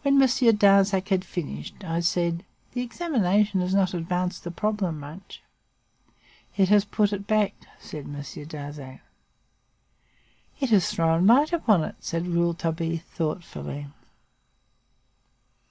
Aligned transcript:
When 0.00 0.16
Monsieur 0.18 0.52
Darzac 0.52 1.08
had 1.08 1.22
finished, 1.22 1.84
I 1.84 2.00
said: 2.00 2.46
"The 2.72 2.80
examination 2.80 3.60
has 3.60 3.74
not 3.74 3.92
advanced 3.92 4.42
the 4.42 4.50
problem 4.50 4.98
much." 4.98 5.42
"It 6.56 6.70
has 6.70 6.86
put 6.86 7.12
it 7.12 7.26
back," 7.26 7.52
said 7.78 8.08
Monsieur 8.08 8.46
Darzac. 8.46 9.00
"It 10.60 10.70
has 10.70 10.90
thrown 10.90 11.26
light 11.26 11.52
upon 11.52 11.84
it," 11.84 11.96
said 12.00 12.26
Rouletabille, 12.26 13.00
thoughtfully. 13.06 13.88